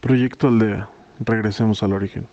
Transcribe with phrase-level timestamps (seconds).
[0.00, 0.88] Proyecto Aldea.
[1.18, 2.28] Regresemos al origen.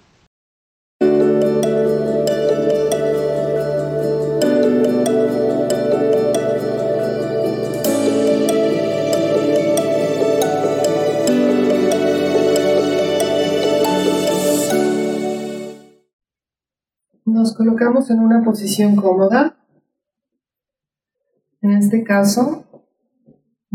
[17.25, 19.57] Nos colocamos en una posición cómoda.
[21.61, 22.64] En este caso,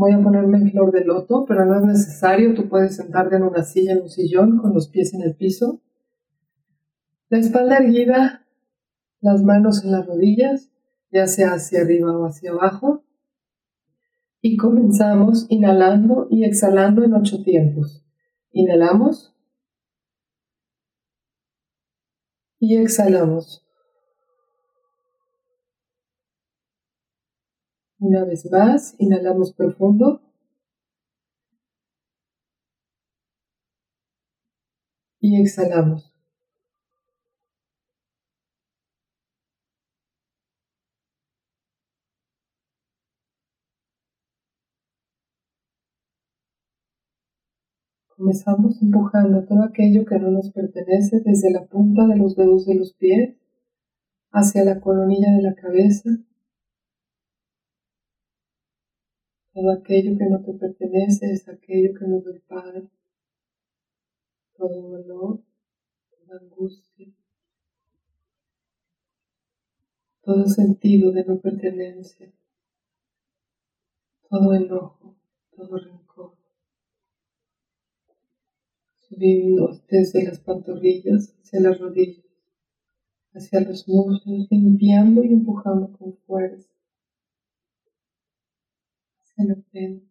[0.01, 2.55] voy a ponerme en flor de loto, pero no es necesario.
[2.55, 5.83] Tú puedes sentarte en una silla, en un sillón, con los pies en el piso.
[7.29, 8.47] La espalda erguida,
[9.21, 10.73] las manos en las rodillas,
[11.13, 13.05] ya sea hacia arriba o hacia abajo.
[14.41, 18.03] Y comenzamos inhalando y exhalando en ocho tiempos.
[18.53, 19.37] Inhalamos.
[22.59, 23.67] Y exhalamos.
[28.01, 30.23] Una vez más, inhalamos profundo.
[35.21, 36.11] Y exhalamos.
[48.17, 52.77] Comenzamos empujando todo aquello que no nos pertenece desde la punta de los dedos de
[52.77, 53.37] los pies
[54.33, 56.11] hacia la coronilla de la cabeza.
[59.61, 62.89] Todo aquello que no te pertenece es aquello que no del Padre.
[64.57, 65.43] Todo dolor,
[66.09, 67.09] toda angustia,
[70.23, 72.33] todo sentido de no pertenencia,
[74.31, 75.15] todo enojo,
[75.55, 76.39] todo rencor
[78.97, 82.25] subiendo desde las pantorrillas hacia las rodillas,
[83.35, 86.80] hacia los muslos, limpiando y empujando con fuerza
[89.45, 90.07] la frente,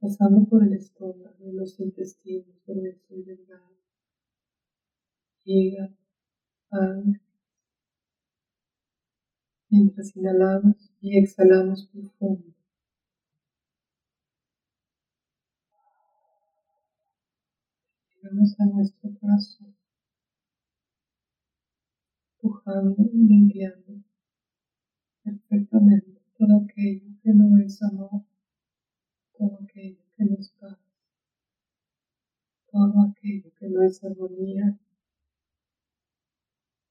[0.00, 3.76] pasando por el estómago y los intestinos grueso y delgado,
[5.44, 5.96] hígado,
[6.68, 7.22] páncreas,
[9.70, 12.54] mientras inhalamos y exhalamos profundo.
[18.14, 19.74] Llegamos a nuestro corazón,
[22.42, 24.02] empujando y limpiando
[25.22, 28.22] perfectamente todo aquello que no es amor,
[29.36, 30.78] todo aquello que no es paz,
[32.70, 34.78] todo aquello que no es armonía.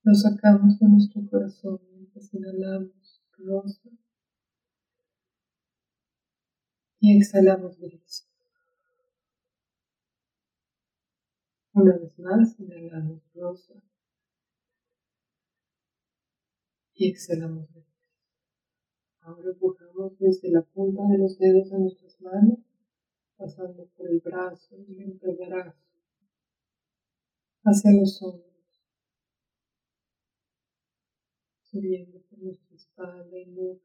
[0.03, 3.89] Lo sacamos de nuestro corazón mientras inhalamos rosa
[6.99, 8.27] y exhalamos gris.
[11.71, 13.75] Una vez más, inhalamos rosa
[16.95, 17.96] y exhalamos gris.
[19.27, 22.59] Ahora empujamos desde la punta de los dedos de nuestras manos,
[23.35, 25.85] pasando por el brazo y el antebrazo,
[27.65, 28.55] hacia los hombros,
[31.61, 33.83] subiendo por nuestra espalda y nuca,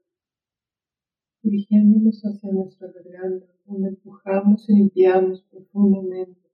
[1.43, 6.53] dirigiéndonos hacia nuestra garganta, donde empujamos y limpiamos profundamente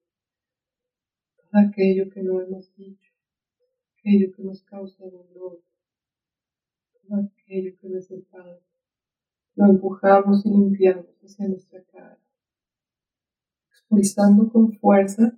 [1.37, 3.13] todo aquello que no hemos dicho,
[3.99, 5.63] aquello que nos causa dolor,
[7.03, 8.63] todo aquello que nos enfada.
[9.59, 12.17] Lo empujamos y limpiamos hacia nuestra cara,
[13.73, 15.37] expulsando con fuerza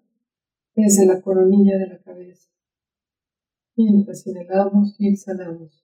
[0.75, 2.50] desde la coronilla de la cabeza,
[3.76, 5.82] mientras inhalamos y exhalamos.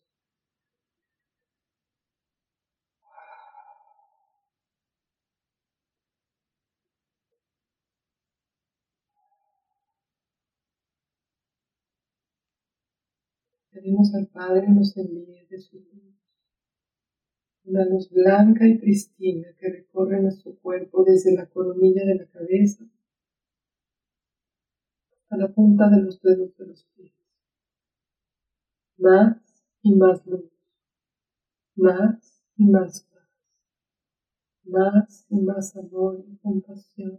[13.70, 16.25] Pedimos al Padre nos envíe de su luz,
[17.66, 22.84] una luz blanca y pristina que recorre nuestro cuerpo desde la coronilla de la cabeza
[25.12, 27.12] hasta la punta de los dedos de los pies.
[28.98, 29.36] Más
[29.82, 30.50] y más luz,
[31.74, 33.28] más y más paz,
[34.64, 37.18] más y más amor y compasión.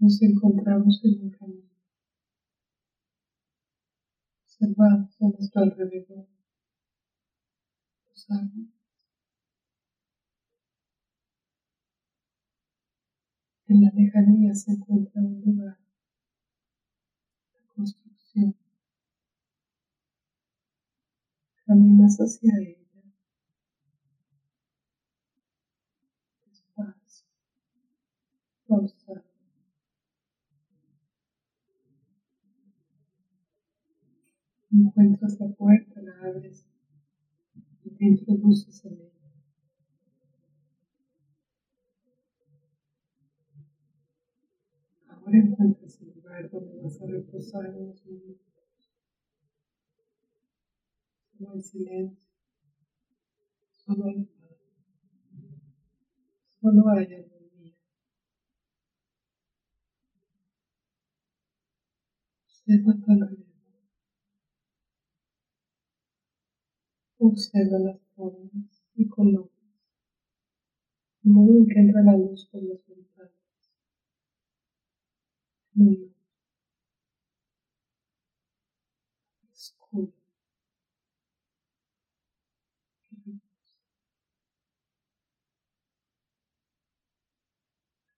[0.00, 1.70] Nos encontramos en un camino.
[4.44, 6.26] Observamos a nuestro alrededor
[8.08, 8.80] los árboles,
[13.68, 15.78] En la lejanía se encuentra un lugar
[17.54, 18.56] de construcción.
[21.66, 23.02] Caminas hacia ella.
[26.48, 27.26] Despacio.
[28.66, 29.29] Pausa.
[35.00, 36.66] Encuentras la puerta, la abres
[37.84, 39.10] y te introduces en ella.
[45.08, 48.92] Ahora encuentras el lugar donde vas a reposar unos minutos.
[51.38, 52.28] Solo hay silencio,
[53.72, 54.58] solo hay paz,
[56.60, 57.72] solo hay armonía.
[62.44, 63.50] Observa tu alrededor.
[67.20, 69.52] Observa las formas y colores,
[71.24, 73.32] el modo que entra la luz por las ventanas.
[75.74, 76.12] Muy
[79.52, 80.12] oscuro.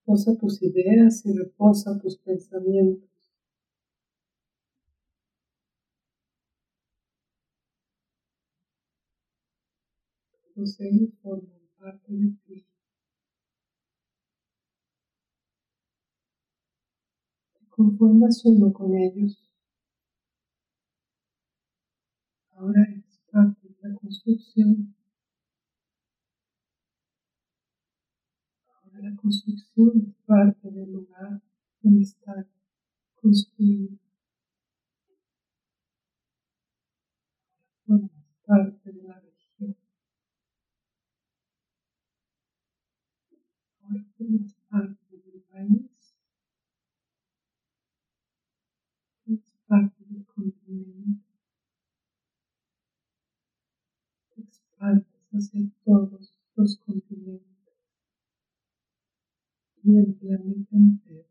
[0.07, 3.12] Reposa tus ideas y reposa tus pensamientos.
[10.63, 12.65] Ellos forman parte de ti.
[17.59, 19.51] Te conformas uno con ellos.
[22.51, 24.95] Ahora es parte de la construcción.
[28.69, 31.43] Ahora la construcción es parte del lugar
[31.81, 32.47] donde está
[33.17, 33.99] construido.
[37.85, 38.13] Formas
[38.47, 39.77] parte de la región.
[43.93, 46.15] Ahora formas parte del país.
[49.27, 51.27] Es parte del continente.
[54.35, 57.51] Te expandes hacia todos los continentes
[59.83, 61.27] y el planeta entero.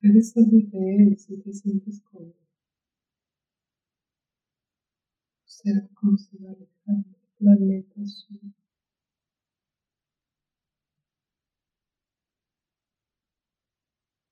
[0.00, 2.34] Puedes salir de él si te sientes cómodo.
[5.44, 8.54] Observa cómo se va alejando el planeta azul.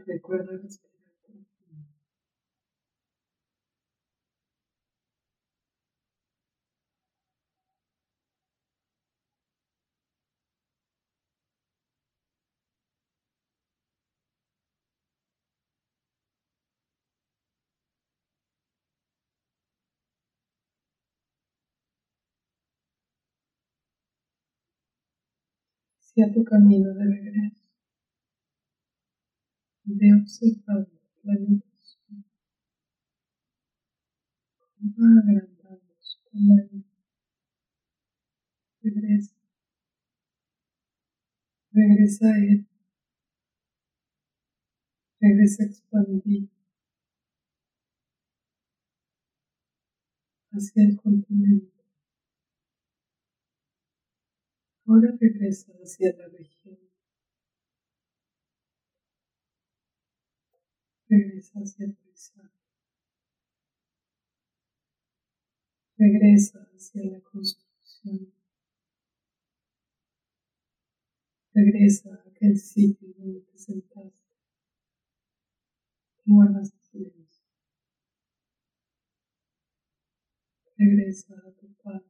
[0.06, 0.94] Recuerda respirar.
[26.14, 27.63] hacia tu camino de regreso.
[29.86, 30.90] Ve observando
[31.24, 31.98] la luz.
[34.58, 36.84] Cómo va agrandando su tamaño.
[38.82, 39.34] Regresa.
[41.72, 42.66] Regresa a él.
[45.20, 46.48] Regresa a expandir
[50.52, 51.72] hacia el continente.
[54.86, 56.83] Ahora regresa hacia la región.
[61.16, 62.50] Regresa hacia el paisaje.
[65.96, 68.32] Regresa hacia la construcción.
[71.52, 74.24] Regresa a aquel sitio donde te sentaste.
[76.24, 77.44] Guardas silencio.
[80.76, 82.02] Regresa a tu paz.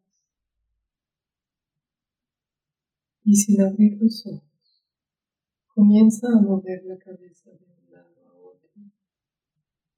[3.24, 4.54] Y sin abrir los ojos,
[5.74, 8.70] comienza a mover la cabeza de un lado a otro,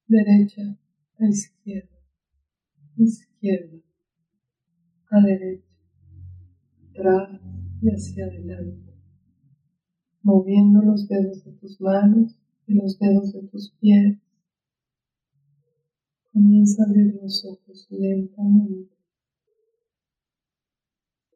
[0.08, 0.78] derecha
[1.18, 1.98] a izquierda,
[2.96, 3.82] izquierda
[5.10, 5.66] a derecha,
[6.90, 7.40] atrás
[7.82, 8.94] y hacia adelante,
[10.22, 12.36] moviendo los dedos de tus manos
[12.66, 14.18] y los dedos de tus pies.
[16.32, 18.94] Comienza a abrir los ojos lentamente,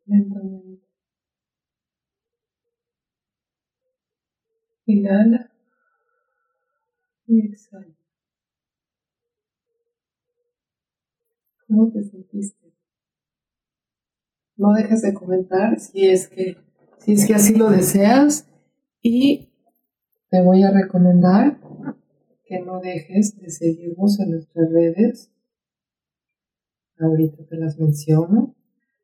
[0.06, 0.86] lentamente.
[4.86, 5.52] Inhala
[7.26, 7.94] y exhala.
[11.70, 12.74] ¿Cómo te sentiste?
[14.56, 16.56] No dejes de comentar si es que,
[16.98, 18.48] si es que así lo deseas
[19.00, 19.52] y
[20.30, 21.60] te voy a recomendar
[22.42, 25.30] que no dejes de seguirnos en nuestras redes.
[26.98, 28.56] Ahorita te las menciono,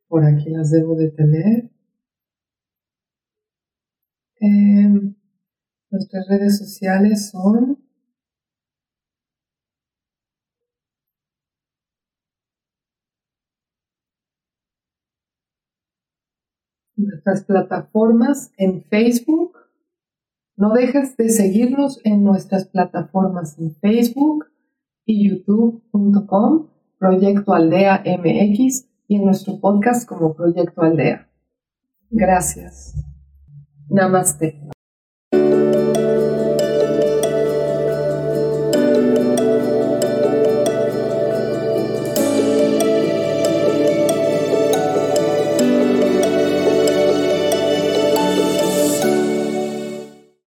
[0.08, 1.70] por aquí las debo de tener.
[4.40, 5.14] Eh,
[5.88, 7.85] Nuestras redes sociales son
[17.26, 19.56] nuestras plataformas en Facebook.
[20.56, 24.46] No dejes de seguirnos en nuestras plataformas en Facebook
[25.04, 26.68] y youtube.com,
[26.98, 31.28] Proyecto Aldea MX y en nuestro podcast como Proyecto Aldea.
[32.10, 32.94] Gracias.
[33.88, 34.75] Namaste.